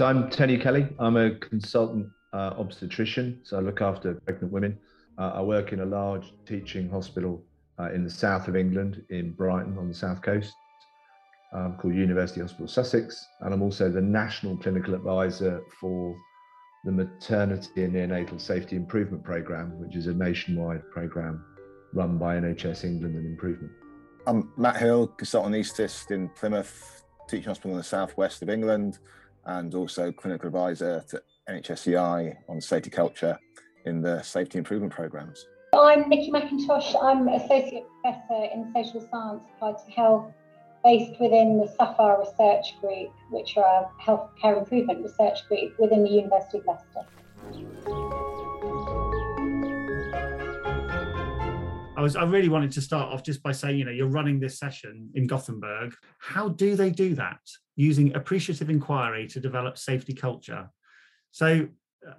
[0.00, 0.88] So I'm Tony Kelly.
[0.98, 4.78] I'm a consultant uh, obstetrician, so I look after pregnant women.
[5.18, 7.44] Uh, I work in a large teaching hospital
[7.78, 10.54] uh, in the south of England, in Brighton on the south coast,
[11.52, 16.16] um, called University Hospital Sussex, and I'm also the national clinical advisor for
[16.86, 21.44] the Maternity and Neonatal Safety Improvement Programme, which is a nationwide programme
[21.92, 23.70] run by NHS England and Improvement.
[24.26, 28.98] I'm Matt Hill, consultant anaesthetist in Plymouth Teaching Hospital in the southwest of England,
[29.46, 33.38] and also clinical advisor to NHSEI on safety culture
[33.86, 35.46] in the safety improvement programs.
[35.74, 36.96] I'm Nikki McIntosh.
[37.02, 40.32] I'm Associate Professor in Social Science Applied to Health,
[40.84, 46.10] based within the SAPPHIRE Research Group, which are a healthcare improvement research group within the
[46.10, 47.06] University of Leicester.
[52.00, 54.40] I was I really wanted to start off just by saying, you know, you're running
[54.40, 55.94] this session in Gothenburg.
[56.18, 57.40] How do they do that?
[57.76, 60.70] Using appreciative inquiry to develop safety culture.
[61.30, 61.68] So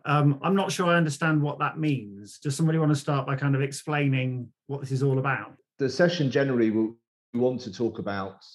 [0.05, 2.38] um, I'm not sure I understand what that means.
[2.38, 5.53] Does somebody want to start by kind of explaining what this is all about?
[5.80, 6.95] The session generally will
[7.33, 8.45] we want to talk about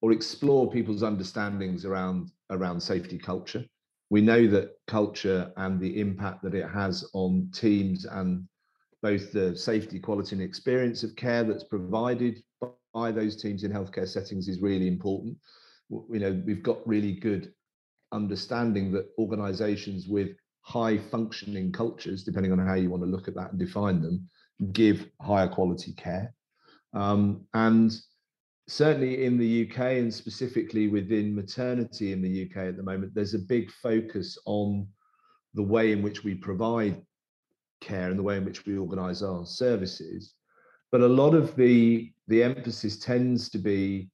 [0.00, 3.62] or explore people's understandings around around safety culture.
[4.08, 8.48] We know that culture and the impact that it has on teams and
[9.06, 12.42] both the safety, quality, and experience of care that's provided
[12.92, 15.36] by those teams in healthcare settings is really important.
[15.90, 17.52] You know, we've got really good
[18.10, 20.30] understanding that organizations with
[20.62, 24.28] high functioning cultures, depending on how you want to look at that and define them,
[24.72, 26.34] give higher quality care.
[26.92, 27.92] Um, and
[28.66, 33.34] certainly in the UK and specifically within maternity in the UK at the moment, there's
[33.34, 34.88] a big focus on
[35.54, 37.00] the way in which we provide
[37.80, 40.34] care and the way in which we organize our services.
[40.92, 44.08] But a lot of the the emphasis tends to be,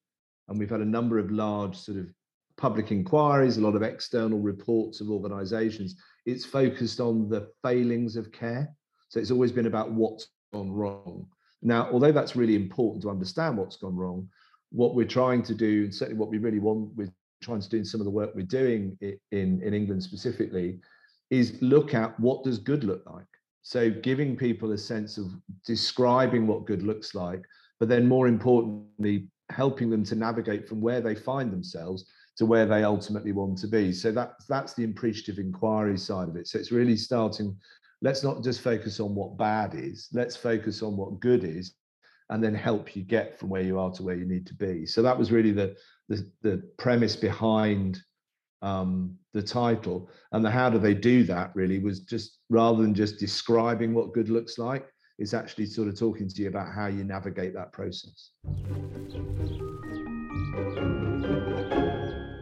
[0.49, 2.13] and we've had a number of large sort of
[2.57, 5.97] public inquiries, a lot of external reports of organizations,
[6.27, 8.69] it's focused on the failings of care.
[9.09, 11.27] So it's always been about what's gone wrong.
[11.63, 14.29] Now, although that's really important to understand what's gone wrong,
[14.71, 17.79] what we're trying to do, and certainly what we really want, we're trying to do
[17.79, 20.81] in some of the work we're doing in, in England specifically,
[21.31, 23.27] is look at what does good look like.
[23.63, 25.27] So giving people a sense of
[25.65, 27.43] describing what good looks like,
[27.79, 32.05] but then more importantly, helping them to navigate from where they find themselves
[32.37, 33.93] to where they ultimately want to be.
[33.93, 36.49] So that's that's the appreciative inquiry side of it.
[36.49, 37.57] So it's really starting.
[38.01, 40.09] Let's not just focus on what bad is.
[40.13, 41.75] Let's focus on what good is,
[42.31, 44.87] and then help you get from where you are to where you need to be.
[44.87, 45.77] So that was really the
[46.09, 48.01] the, the premise behind
[48.63, 52.95] um, the title, and the how do they do that really was just rather than
[52.95, 54.87] just describing what good looks like,
[55.19, 58.31] it's actually sort of talking to you about how you navigate that process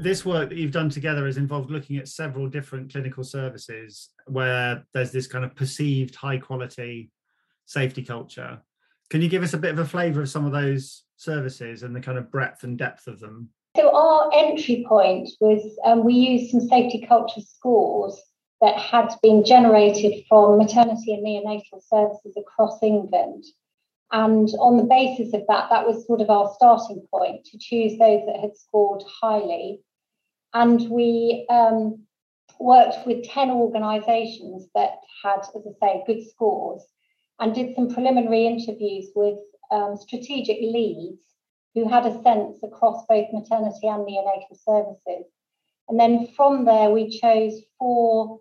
[0.01, 4.85] this work that you've done together has involved looking at several different clinical services where
[4.95, 7.11] there's this kind of perceived high quality
[7.67, 8.61] safety culture.
[9.11, 11.95] Can you give us a bit of a flavour of some of those services and
[11.95, 13.51] the kind of breadth and depth of them?
[13.77, 18.21] So our entry point was um, we used some safety culture scores
[18.61, 23.45] that had been generated from maternity and neonatal services across England.
[24.13, 27.93] And on the basis of that, that was sort of our starting point to choose
[27.93, 29.81] those that had scored highly
[30.53, 32.01] and we um,
[32.59, 36.83] worked with 10 organisations that had, as I say, good scores
[37.39, 39.39] and did some preliminary interviews with
[39.71, 41.21] um, strategic leads
[41.75, 45.27] who had a sense across both maternity and neonatal services.
[45.89, 48.41] And then from there, we chose four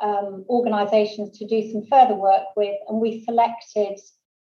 [0.00, 3.98] um, organisations to do some further work with, and we selected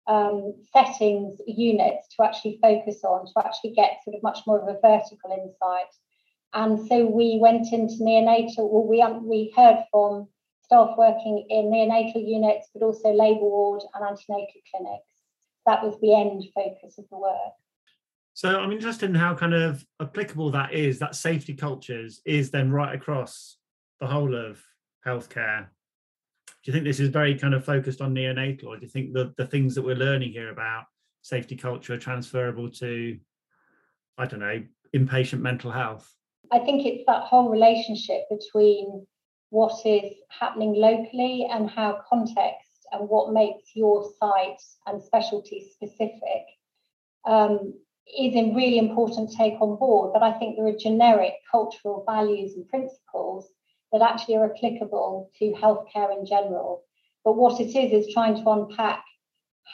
[0.08, 4.68] um, settings units to actually focus on to actually get sort of much more of
[4.68, 5.92] a vertical insight
[6.54, 10.28] and so we went into neonatal, well, we, we heard from
[10.64, 15.12] staff working in neonatal units, but also labour ward and antenatal clinics.
[15.66, 17.54] That was the end focus of the work.
[18.38, 22.72] So I'm interested in how kind of applicable that is, that safety cultures is then
[22.72, 23.58] right across
[24.00, 24.64] the whole of
[25.04, 25.66] healthcare.
[26.46, 29.14] Do you think this is very kind of focused on neonatal, or do you think
[29.14, 30.84] the, the things that we're learning here about
[31.24, 33.18] safety culture are transferable to,
[34.20, 34.64] I don't know,
[34.96, 36.08] inpatient mental health?
[36.52, 39.08] I think it's that whole relationship between
[39.50, 46.44] what is happening locally and how context and what makes your site and specialty specific
[47.28, 47.74] um,
[48.18, 50.14] is a really important take on board.
[50.14, 53.48] But I think there are generic cultural values and principles
[53.92, 56.84] that actually are applicable to healthcare in general.
[57.24, 59.04] But what it is is trying to unpack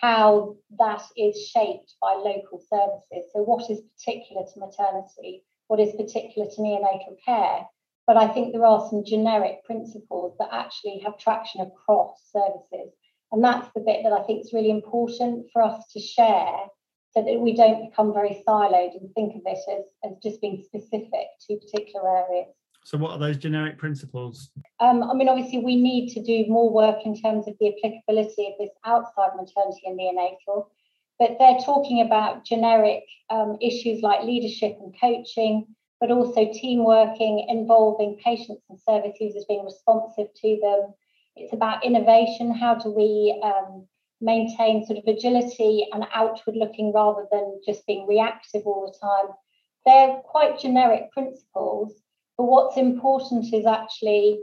[0.01, 3.31] how that is shaped by local services.
[3.33, 5.43] So, what is particular to maternity?
[5.67, 7.65] what is particular to neonatal care
[8.05, 12.93] but I think there are some generic principles that actually have traction across services.
[13.31, 16.67] And that's the bit that I think is really important for us to share
[17.13, 20.63] so that we don't become very siloed and think of it as, as just being
[20.63, 22.47] specific to particular areas.
[22.85, 24.49] So, what are those generic principles?
[24.79, 28.47] Um, I mean, obviously, we need to do more work in terms of the applicability
[28.47, 30.67] of this outside maternity and neonatal,
[31.17, 35.67] but they're talking about generic um, issues like leadership and coaching,
[36.01, 40.93] but also team working involving patients and service users being responsive to them.
[41.37, 42.53] It's about innovation.
[42.53, 43.87] How do we um,
[44.23, 49.35] maintain sort of agility and outward looking rather than just being reactive all the time?
[49.85, 51.93] They're quite generic principles,
[52.37, 54.39] but what's important is actually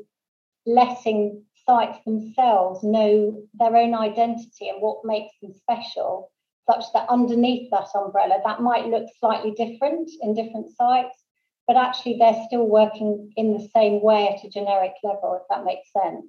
[0.67, 6.31] letting sites themselves know their own identity and what makes them special,
[6.71, 11.17] such that underneath that umbrella, that might look slightly different in different sites,
[11.67, 15.65] but actually they're still working in the same way at a generic level, if that
[15.65, 16.27] makes sense.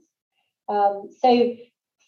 [0.69, 1.56] Um, so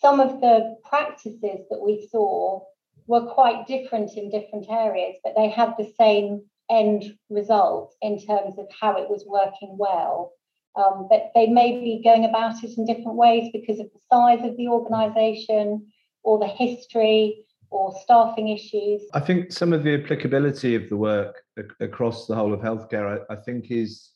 [0.04, 2.62] some of the practices that we saw
[3.08, 8.58] were quite different in different areas, but they had the same end result in terms
[8.58, 10.34] of how it was working well.
[10.76, 14.44] Um, but they may be going about it in different ways because of the size
[14.44, 15.88] of the organization
[16.24, 19.02] or the history or staffing issues?
[19.14, 21.44] I think some of the applicability of the work
[21.80, 24.10] across the whole of healthcare, I, I think, is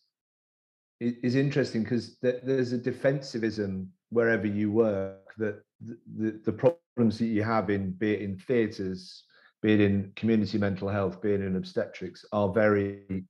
[0.99, 7.43] is interesting because there's a defensivism wherever you work that the, the, problems that you
[7.43, 9.23] have in be it in theatres,
[9.61, 13.25] be it in community mental health, be it in obstetrics, are very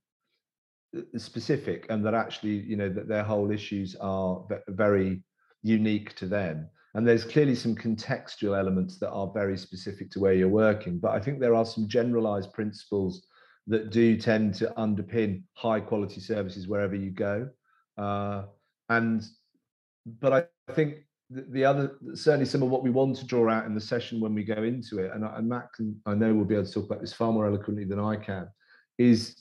[0.96, 5.22] uh, specific, and that actually, you know, that their whole issues are very
[5.62, 6.68] unique to them.
[6.94, 10.98] And there's clearly some contextual elements that are very specific to where you're working.
[10.98, 13.26] But I think there are some generalized principles
[13.66, 17.50] that do tend to underpin high quality services wherever you go.
[17.98, 18.44] Uh,
[18.88, 19.22] and
[20.20, 23.74] but I think the other certainly some of what we want to draw out in
[23.74, 26.54] the session when we go into it, and, and Matt can, I know we'll be
[26.54, 28.48] able to talk about this far more eloquently than I can,
[28.98, 29.36] is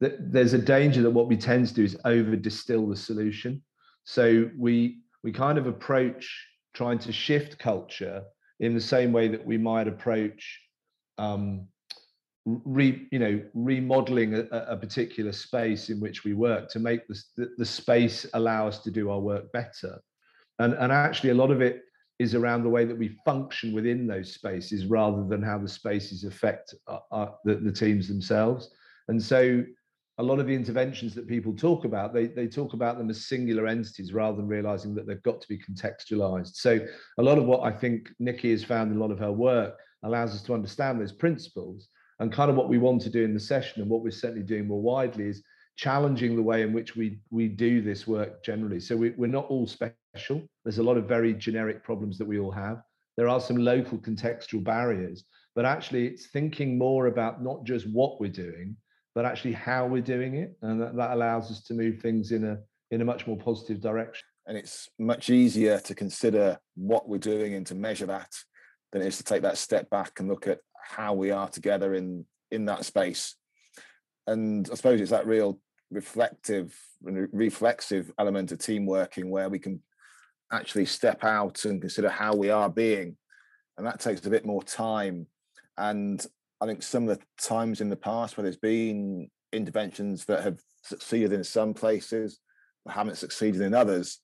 [0.00, 3.62] that there's a danger that what we tend to do is over distill the solution.
[4.04, 8.22] So we we kind of approach trying to shift culture
[8.60, 10.60] in the same way that we might approach
[11.18, 11.66] um,
[12.44, 17.22] re, you know remodeling a, a, particular space in which we work to make the,
[17.36, 20.00] the, the space allow us to do our work better
[20.62, 21.82] and and actually a lot of it
[22.18, 26.24] is around the way that we function within those spaces rather than how the spaces
[26.24, 28.70] affect uh, uh, the, the teams themselves
[29.08, 29.64] and so
[30.18, 33.26] a lot of the interventions that people talk about, they, they talk about them as
[33.26, 36.54] singular entities rather than realizing that they've got to be contextualized.
[36.54, 36.78] So
[37.18, 39.74] a lot of what I think Nikki has found in a lot of her work
[40.04, 41.88] allows us to understand those principles.
[42.20, 44.44] And kind of what we want to do in the session and what we're certainly
[44.44, 45.42] doing more widely is
[45.76, 48.78] challenging the way in which we we do this work generally.
[48.78, 49.66] So we, we're not all
[50.14, 50.42] special.
[50.64, 52.82] There's a lot of very generic problems that we all have.
[53.16, 55.24] There are some local contextual barriers,
[55.54, 58.76] but actually it's thinking more about not just what we're doing,
[59.14, 62.44] but actually how we're doing it, and that, that allows us to move things in
[62.44, 62.58] a
[62.90, 64.24] in a much more positive direction.
[64.46, 68.30] And it's much easier to consider what we're doing and to measure that
[68.90, 71.94] than it is to take that step back and look at how we are together
[71.94, 73.34] in in that space.
[74.26, 75.58] And I suppose it's that real
[75.90, 79.80] reflective and reflexive element of team working where we can
[80.52, 83.16] actually step out and consider how we are being.
[83.76, 85.26] And that takes a bit more time.
[85.78, 86.24] And
[86.60, 90.60] I think some of the times in the past where there's been interventions that have
[90.82, 92.40] succeeded in some places
[92.84, 94.20] but haven't succeeded in others,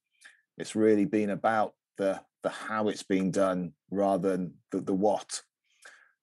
[0.58, 5.40] it's really been about the the how it's being done rather than the, the what.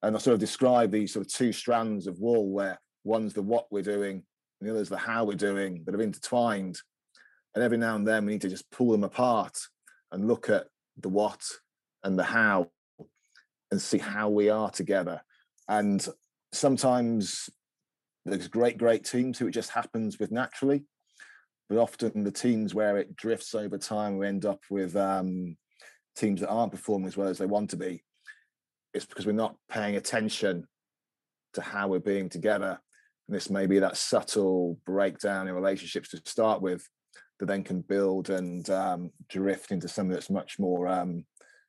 [0.01, 3.41] And I sort of describe these sort of two strands of wool where one's the
[3.41, 4.23] what we're doing
[4.59, 6.79] and the other's the how we're doing that are intertwined.
[7.53, 9.57] And every now and then we need to just pull them apart
[10.11, 11.41] and look at the what
[12.03, 12.67] and the how
[13.71, 15.21] and see how we are together
[15.67, 16.07] and
[16.53, 17.49] sometimes
[18.25, 20.83] there's great, great teams who it just happens with naturally.
[21.69, 25.57] But often the teams where it drifts over time, we end up with um,
[26.15, 28.03] teams that aren't performing as well as they want to be.
[28.93, 30.67] It's because we're not paying attention
[31.53, 32.79] to how we're being together.
[33.27, 36.87] And this may be that subtle breakdown in relationships to start with
[37.39, 41.25] that then can build and um, drift into something that's much more um,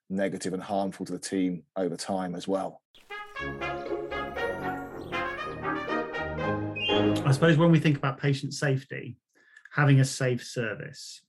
[0.08, 2.82] negative and harmful to the team over time as well.
[7.24, 9.18] I suppose when we think about patient safety,
[9.72, 11.22] having a safe service,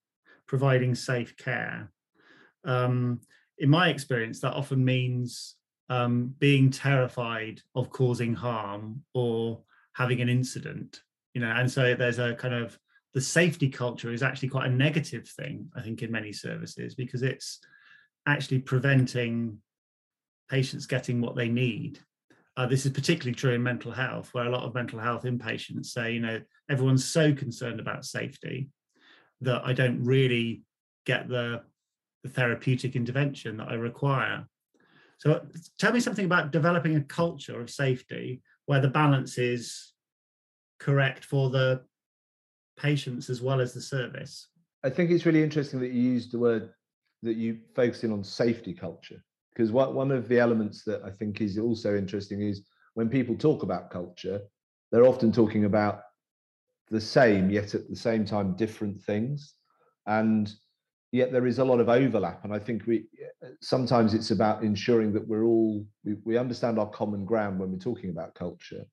[0.45, 1.91] providing safe care,
[2.63, 3.21] um,
[3.57, 5.55] in my experience, that often means
[5.89, 9.61] um, being terrified of causing harm or
[9.93, 11.01] having an incident.
[11.33, 12.77] You know, and so there's a kind of
[13.17, 17.23] the safety culture is actually quite a negative thing, I think, in many services because
[17.23, 17.59] it's
[18.27, 19.57] actually preventing
[20.51, 21.97] patients getting what they need.
[22.55, 25.87] Uh, this is particularly true in mental health, where a lot of mental health inpatients
[25.87, 28.69] say, you know, everyone's so concerned about safety
[29.41, 30.61] that I don't really
[31.07, 31.63] get the,
[32.21, 34.45] the therapeutic intervention that I require.
[35.17, 35.41] So
[35.79, 39.91] tell me something about developing a culture of safety where the balance is
[40.79, 41.81] correct for the
[42.77, 44.47] patients as well as the service.
[44.83, 46.69] I think it's really interesting that you used the word
[47.23, 49.23] that you focus in on safety culture
[49.57, 52.61] because what one of the elements that I think is also interesting is
[52.93, 54.39] when people talk about culture,
[54.91, 56.01] they're often talking about
[56.91, 59.55] the same yet at the same time different things,
[60.05, 60.53] and
[61.11, 62.43] yet there is a lot of overlap.
[62.43, 63.07] And I think we
[63.59, 67.79] sometimes it's about ensuring that we're all we, we understand our common ground when we're
[67.79, 68.85] talking about culture,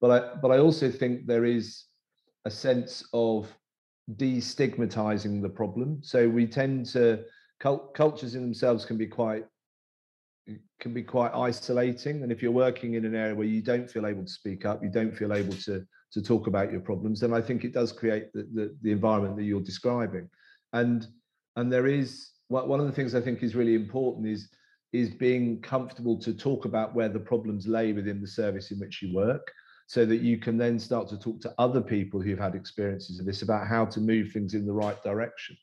[0.00, 1.84] but I but I also think there is
[2.44, 3.48] a sense of
[4.16, 6.00] destigmatizing the problem.
[6.02, 7.24] So we tend to
[7.60, 9.44] cult, cultures in themselves can be quite
[10.80, 12.22] can be quite isolating.
[12.22, 14.82] And if you're working in an area where you don't feel able to speak up
[14.82, 17.92] you don't feel able to to talk about your problems then i think it does
[17.92, 20.28] create the the, the environment that you're describing.
[20.72, 21.06] And
[21.56, 24.48] and there is one of the things i think is really important is
[24.92, 29.02] is being comfortable to talk about where the problems lay within the service in which
[29.02, 29.52] you work
[29.90, 33.26] so that you can then start to talk to other people who've had experiences of
[33.26, 35.56] this about how to move things in the right direction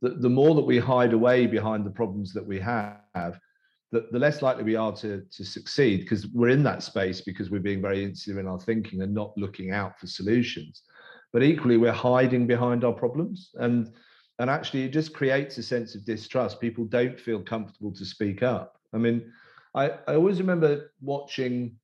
[0.00, 3.38] the, the more that we hide away behind the problems that we have,
[3.92, 7.50] the, the less likely we are to, to succeed because we're in that space because
[7.50, 10.82] we're being very insular in our thinking and not looking out for solutions.
[11.32, 13.50] But equally, we're hiding behind our problems.
[13.54, 13.92] And,
[14.38, 16.60] and actually, it just creates a sense of distrust.
[16.60, 18.80] People don't feel comfortable to speak up.
[18.92, 19.30] I mean,
[19.74, 21.76] I, I always remember watching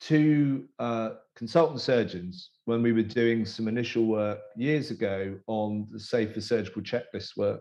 [0.00, 5.98] two uh, consultant surgeons when we were doing some initial work years ago on the
[5.98, 7.60] safer surgical checklist work.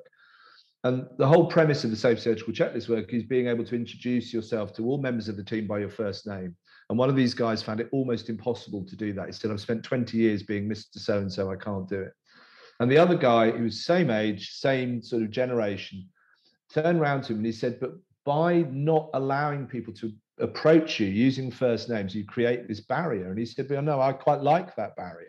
[0.84, 4.34] And the whole premise of the safe surgical checklist work is being able to introduce
[4.34, 6.56] yourself to all members of the team by your first name.
[6.90, 9.26] And one of these guys found it almost impossible to do that.
[9.26, 10.98] He said, I've spent 20 years being Mr.
[10.98, 12.14] So and so, I can't do it.
[12.80, 16.08] And the other guy, who was same age, same sort of generation,
[16.72, 21.08] turned around to him and he said, But by not allowing people to approach you
[21.08, 23.30] using first names, you create this barrier.
[23.30, 25.28] And he said, Well, no, I quite like that barrier.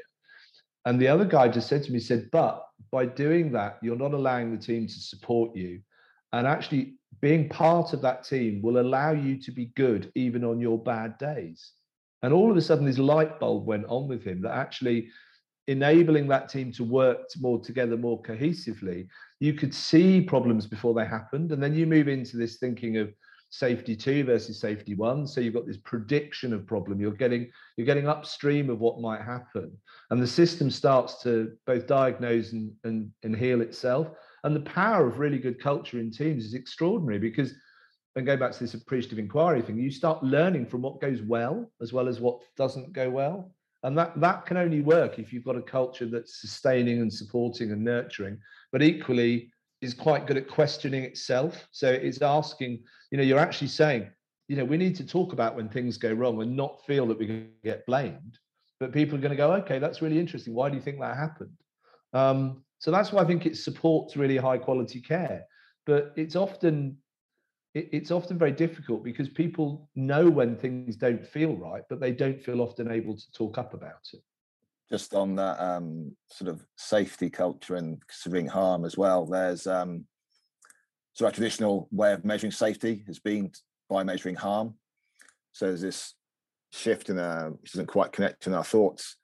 [0.85, 3.97] And the other guy just said to me, he said, But by doing that, you're
[3.97, 5.81] not allowing the team to support you.
[6.33, 10.61] And actually, being part of that team will allow you to be good even on
[10.61, 11.73] your bad days.
[12.23, 15.09] And all of a sudden, this light bulb went on with him that actually
[15.69, 19.07] enabling that team to work more together more cohesively,
[19.39, 21.53] you could see problems before they happened.
[21.53, 23.13] And then you move into this thinking of,
[23.51, 25.27] safety two versus safety one.
[25.27, 27.01] So you've got this prediction of problem.
[27.01, 29.77] You're getting you're getting upstream of what might happen.
[30.11, 34.09] And the system starts to both diagnose and, and, and heal itself.
[34.45, 37.55] And the power of really good culture in teams is extraordinary because
[38.17, 41.71] and go back to this appreciative inquiry thing you start learning from what goes well
[41.81, 43.53] as well as what doesn't go well.
[43.85, 47.71] And that that can only work if you've got a culture that's sustaining and supporting
[47.71, 48.39] and nurturing.
[48.73, 51.69] But equally is quite good at questioning itself.
[51.73, 54.09] So it's asking, you know, you're actually saying,
[54.49, 57.19] you know, we need to talk about when things go wrong and not feel that
[57.19, 58.39] we can get blamed.
[58.81, 60.55] But people are going to go, okay, that's really interesting.
[60.55, 61.57] Why do you think that happened?
[62.13, 65.45] Um, so that's why I think it supports really high quality care.
[65.85, 66.97] But it's often
[67.75, 72.13] it, it's often very difficult because people know when things don't feel right, but they
[72.13, 74.23] don't feel often able to talk up about it
[74.91, 80.07] just on that um, sort of safety culture and considering harm as well, there's um,
[81.13, 83.51] so our traditional way of measuring safety has been
[83.91, 84.75] by measuring harm.
[85.53, 86.15] So there's this
[86.73, 89.17] shift in a which doesn't quite connect in our thoughts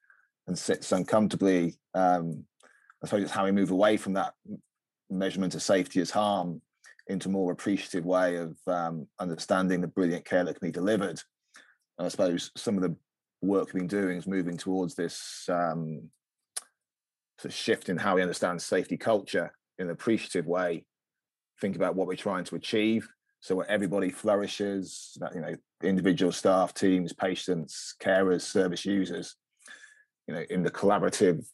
[0.47, 1.77] and sits uncomfortably.
[1.95, 2.45] Um,
[3.03, 4.35] I suppose it's how we move away from that
[5.09, 6.61] measurement of safety as harm
[7.07, 11.21] into a more appreciative way of um, understanding the brilliant care that can be delivered.
[11.99, 12.97] And I suppose some of the
[13.45, 16.11] work we've been doing is moving towards this um,
[17.39, 20.85] sort of shift in how we understand safety culture in an appreciative way.
[21.61, 23.09] Think about what we're trying to achieve,
[23.41, 25.17] so where everybody flourishes.
[25.35, 29.37] You know, individual staff, teams, patients, carers, service users.
[30.27, 31.45] You know, in the collaborative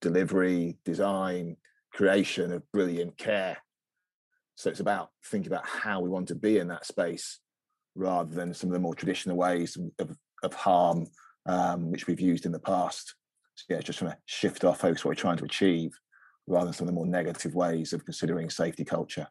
[0.00, 1.56] delivery, design,
[1.92, 3.58] creation of brilliant care.
[4.56, 7.38] So it's about thinking about how we want to be in that space
[7.94, 11.06] rather than some of the more traditional ways of, of harm
[11.48, 13.14] um, which we've used in the past.
[13.54, 15.98] So yeah, just trying to shift our focus what we're trying to achieve
[16.46, 19.26] rather than some of the more negative ways of considering safety culture.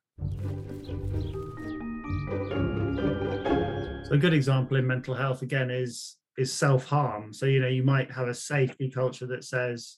[4.04, 7.34] So a good example in mental health again is is self-harm.
[7.34, 9.98] So you know you might have a safety culture that says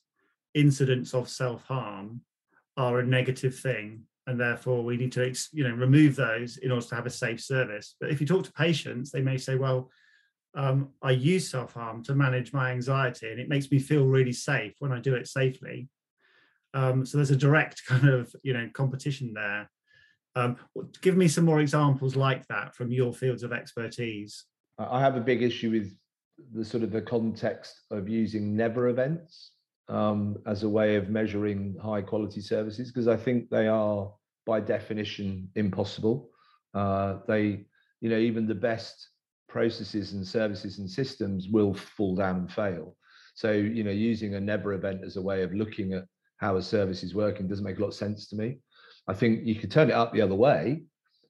[0.53, 2.21] incidents of self-harm
[2.77, 6.85] are a negative thing and therefore we need to you know remove those in order
[6.85, 9.89] to have a safe service but if you talk to patients they may say well
[10.59, 14.73] um, i use self-harm to manage my anxiety and it makes me feel really safe
[14.79, 15.89] when i do it safely.
[16.73, 19.69] Um, so there's a direct kind of you know competition there.
[20.35, 20.57] Um,
[21.01, 24.45] give me some more examples like that from your fields of expertise.
[24.77, 25.97] I have a big issue with
[26.53, 29.51] the sort of the context of using never events
[29.89, 34.13] um, as a way of measuring high quality services because I think they are
[34.45, 36.29] by definition impossible.
[36.73, 37.65] Uh, they,
[37.99, 39.09] you know, even the best
[39.49, 42.95] processes and services and systems will fall down and fail.
[43.33, 46.05] So, you know, using a never event as a way of looking at
[46.37, 48.59] how a service is working doesn't make a lot of sense to me.
[49.07, 50.83] I think you could turn it up the other way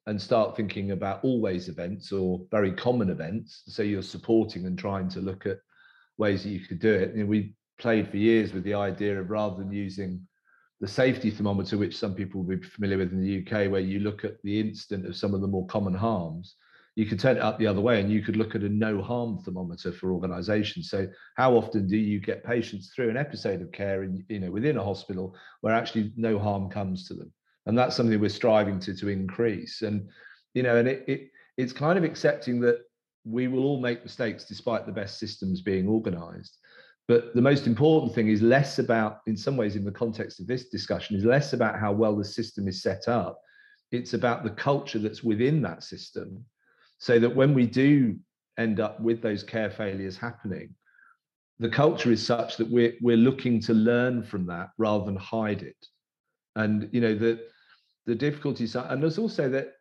[0.06, 3.64] and start thinking about always events or very common events.
[3.68, 5.58] So you're supporting and trying to look at
[6.18, 7.16] ways that you could do it.
[7.16, 10.22] You know, we played for years with the idea of rather than using
[10.82, 14.00] the safety thermometer, which some people will be familiar with in the UK, where you
[14.00, 16.56] look at the instant of some of the more common harms,
[17.00, 19.02] you could turn it up the other way and you could look at a no
[19.02, 20.90] harm thermometer for organizations.
[20.90, 24.52] So how often do you get patients through an episode of care in, you know,
[24.52, 27.32] within a hospital where actually no harm comes to them?
[27.68, 29.82] And that's something we're striving to, to increase.
[29.82, 30.10] And,
[30.54, 32.80] you know, and it, it it's kind of accepting that
[33.24, 36.58] we will all make mistakes despite the best systems being organized
[37.10, 40.46] but the most important thing is less about, in some ways, in the context of
[40.46, 43.42] this discussion, is less about how well the system is set up.
[43.92, 46.46] It's about the culture that's within that system.
[47.00, 48.18] So that when we do
[48.58, 50.76] end up with those care failures happening,
[51.60, 55.64] the culture is such that we're we're looking to learn from that rather than hide
[55.64, 55.86] it.
[56.56, 57.40] And you know, the
[58.06, 59.74] the difficulties are, and there's also that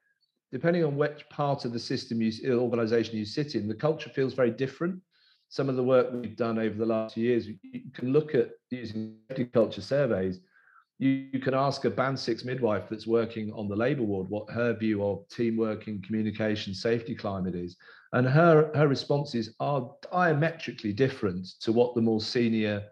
[0.51, 4.33] depending on which part of the system you organization you sit in, the culture feels
[4.33, 5.01] very different
[5.49, 8.51] some of the work we've done over the last few years, you can look at
[8.71, 9.17] using
[9.53, 10.41] culture surveys.
[10.99, 14.51] You, you, can ask a band six midwife that's working on the labour ward what
[14.51, 17.77] her view of teamwork and communication safety climate is.
[18.13, 22.83] And her, her responses are diametrically different to what the more senior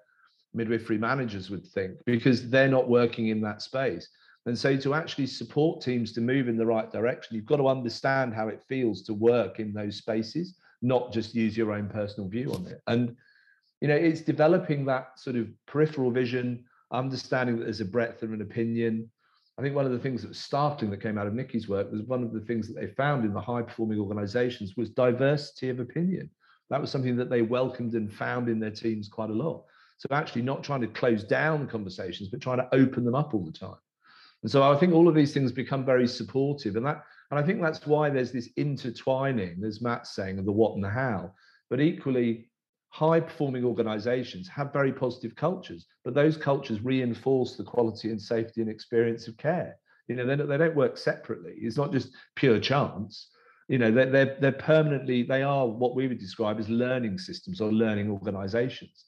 [0.54, 4.08] midwifery managers would think because they're not working in that space.
[4.46, 7.66] And so to actually support teams to move in the right direction, you've got to
[7.66, 12.28] understand how it feels to work in those spaces not just use your own personal
[12.28, 12.80] view on it.
[12.86, 13.16] And
[13.80, 18.32] you know, it's developing that sort of peripheral vision, understanding that there's a breadth of
[18.32, 19.10] an opinion.
[19.58, 21.90] I think one of the things that was startling that came out of Nikki's work
[21.90, 25.70] was one of the things that they found in the high performing organizations was diversity
[25.70, 26.30] of opinion.
[26.68, 29.64] That was something that they welcomed and found in their teams quite a lot.
[29.98, 33.44] So actually not trying to close down conversations, but trying to open them up all
[33.44, 33.78] the time.
[34.42, 36.76] And so I think all of these things become very supportive.
[36.76, 40.52] And that and I think that's why there's this intertwining, as Matt's saying, of the
[40.52, 41.32] what and the how.
[41.68, 42.48] But equally,
[42.96, 48.62] high performing organizations have very positive cultures, but those cultures reinforce the quality and safety
[48.62, 49.76] and experience of care.
[50.08, 51.52] You know, they, don't work separately.
[51.58, 53.28] It's not just pure chance.
[53.68, 57.60] You know, they're, they're, they're permanently, they are what we would describe as learning systems
[57.60, 59.04] or learning organizations.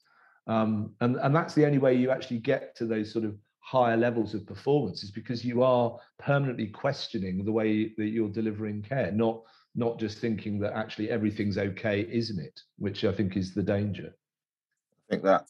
[0.49, 3.97] Um, and, and that's the only way you actually get to those sort of higher
[3.97, 9.13] levels of performance is because you are permanently questioning the way that you're delivering care,
[9.13, 9.41] not
[9.75, 12.61] not just thinking that actually everything's okay, isn't it?
[12.79, 14.11] Which I think is the danger.
[14.11, 15.47] I think that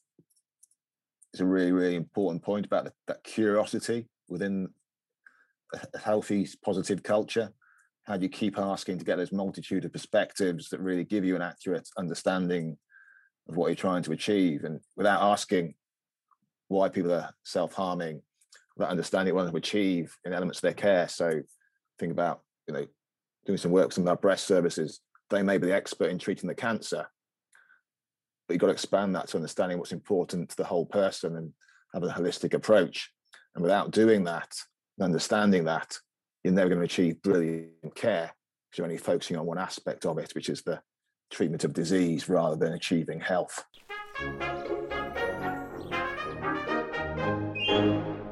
[1.34, 4.68] is a really, really important point about the, that curiosity within
[5.94, 7.50] a healthy, positive culture.
[8.04, 11.36] How do you keep asking to get those multitude of perspectives that really give you
[11.36, 12.78] an accurate understanding
[13.48, 15.74] of what you're trying to achieve, and without asking
[16.68, 18.20] why people are self-harming,
[18.76, 21.08] without understanding what to achieve in elements of their care.
[21.08, 21.40] So
[21.98, 22.86] think about, you know,
[23.48, 25.00] doing some work with of our breast services.
[25.30, 27.06] They may be the expert in treating the cancer,
[28.46, 31.52] but you've got to expand that to understanding what's important to the whole person and
[31.94, 33.10] have a holistic approach.
[33.54, 34.54] And without doing that,
[34.98, 35.96] and understanding that,
[36.44, 38.30] you're never going to achieve brilliant care
[38.70, 40.82] because you're only focusing on one aspect of it, which is the
[41.30, 43.64] treatment of disease rather than achieving health.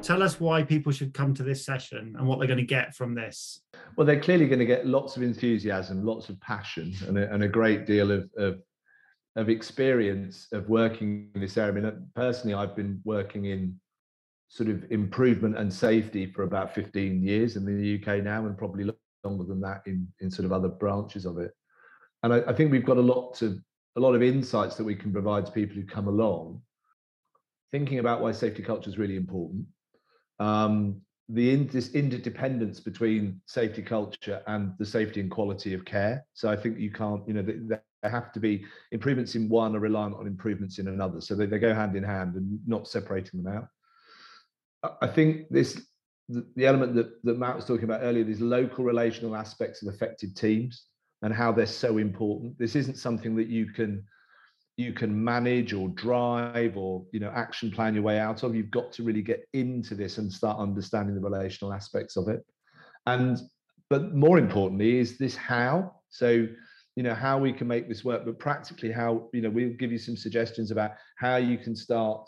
[0.07, 2.95] tell us why people should come to this session and what they're going to get
[2.95, 3.61] from this.
[3.95, 7.43] Well, they're clearly going to get lots of enthusiasm, lots of passion, and a, and
[7.43, 8.59] a great deal of, of,
[9.35, 11.71] of experience of working in this area.
[11.71, 13.79] I mean, personally, I've been working in
[14.49, 18.91] sort of improvement and safety for about 15 years in the UK now, and probably
[19.23, 21.51] longer than that in, in sort of other branches of it.
[22.23, 23.59] And I, I think we've got a lot to
[23.95, 26.61] a lot of insights that we can provide to people who come along
[27.71, 29.65] thinking about why safety culture is really important
[30.39, 36.25] um, the interdependence between safety culture and the safety and quality of care.
[36.33, 39.79] So I think you can't, you know, there have to be improvements in one are
[39.79, 41.19] reliant on improvements in another.
[41.19, 43.67] So they, they go hand in hand and not separating them out.
[45.01, 45.81] I think this
[46.29, 49.93] the, the element that, that Matt was talking about earlier, these local relational aspects of
[49.93, 50.85] affected teams
[51.21, 52.57] and how they're so important.
[52.59, 54.05] This isn't something that you can
[54.77, 58.71] you can manage or drive or you know action plan your way out of you've
[58.71, 62.45] got to really get into this and start understanding the relational aspects of it.
[63.07, 63.39] And
[63.89, 65.95] but more importantly is this how.
[66.09, 66.47] So
[66.95, 69.91] you know how we can make this work but practically how you know we'll give
[69.91, 72.27] you some suggestions about how you can start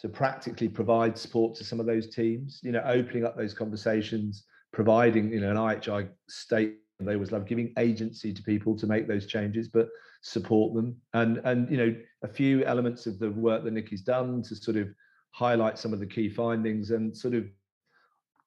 [0.00, 4.44] to practically provide support to some of those teams you know opening up those conversations
[4.72, 9.06] providing you know an IHI state they always love giving agency to people to make
[9.06, 9.88] those changes but
[10.22, 10.96] support them.
[11.14, 14.76] And and you know a few elements of the work that Nikki's done to sort
[14.76, 14.88] of
[15.30, 17.44] highlight some of the key findings and sort of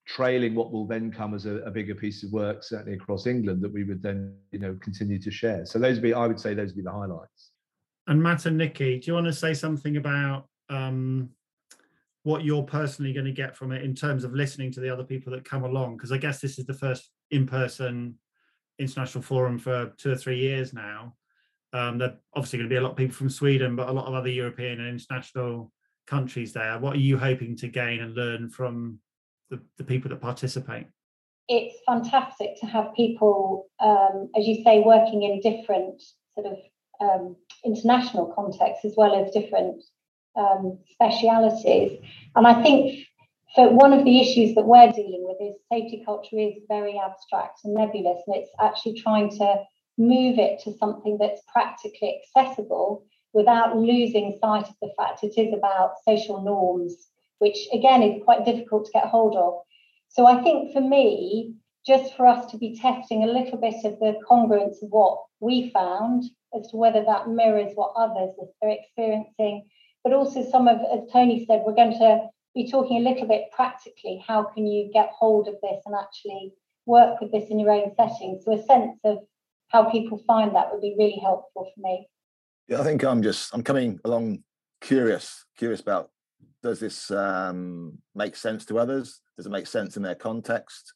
[0.08, 3.62] trailing what will then come as a, a, bigger piece of work certainly across England
[3.62, 5.66] that we would then you know continue to share.
[5.66, 7.52] So those would be I would say those would be the highlights.
[8.08, 11.30] And Matt and Nikki do you want to say something about um,
[12.24, 15.04] what you're personally going to get from it in terms of listening to the other
[15.04, 15.98] people that come along?
[15.98, 18.16] Because I guess this is the first in-person
[18.82, 21.14] international forum for two or three years now
[21.74, 24.06] um, there obviously going to be a lot of people from Sweden, but a lot
[24.06, 25.72] of other European and international
[26.08, 26.78] countries there.
[26.80, 29.00] What are you hoping to gain and learn from
[29.50, 30.88] the, the people that participate?
[31.48, 36.02] It's fantastic to have people, um, as you say, working in different
[36.36, 36.58] sort of
[37.02, 39.84] um, international contexts as well as different
[40.36, 42.00] um, specialities.
[42.36, 43.06] And I think
[43.56, 47.60] for one of the issues that we're dealing with is safety culture is very abstract
[47.64, 49.64] and nebulous, and it's actually trying to
[49.98, 55.54] move it to something that's practically accessible without losing sight of the fact it is
[55.54, 57.08] about social norms,
[57.40, 59.62] which again is quite difficult to get hold of.
[60.10, 61.54] So I think for me,
[61.86, 65.72] just for us to be testing a little bit of the congruence of what we
[65.72, 69.68] found as to whether that mirrors what others are experiencing,
[70.04, 73.46] but also some of, as Tony said, we're going to be talking a little bit
[73.52, 74.24] practically.
[74.26, 76.54] How can you get hold of this and actually
[76.86, 78.40] work with this in your own setting?
[78.44, 79.20] So a sense of
[79.70, 82.08] how people find that would be really helpful for me.
[82.68, 84.44] Yeah, I think I'm just I'm coming along
[84.82, 86.10] curious, curious about
[86.64, 89.22] does this um, make sense to others?
[89.36, 90.94] Does it make sense in their context?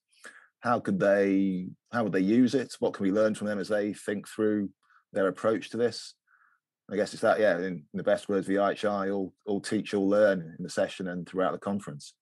[0.59, 2.75] How could they how would they use it?
[2.79, 4.69] What can we learn from them as they think through
[5.13, 6.13] their approach to this?
[6.91, 9.59] I guess it's that, yeah, in, in the best words of the IHI, all all
[9.59, 12.13] teach, all learn in the session and throughout the conference.